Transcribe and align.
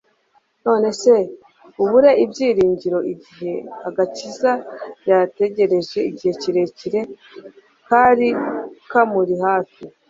None 0.65 0.87
se 1.01 1.15
abure 1.81 2.11
ibyiringiro 2.23 2.99
igihe 3.13 3.53
agakiza 3.87 4.51
yategereje 5.09 5.99
igihe 6.09 6.33
kirekire 6.41 7.01
kari 7.87 8.29
kamuri 8.91 9.35
hafi? 9.45 9.83